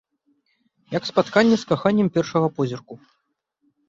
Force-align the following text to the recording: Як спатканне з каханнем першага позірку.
Як 0.97 1.03
спатканне 1.09 1.57
з 1.63 1.69
каханнем 1.71 2.09
першага 2.15 2.47
позірку. 2.57 2.93